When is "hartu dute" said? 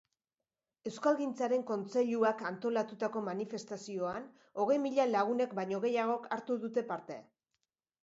6.41-6.91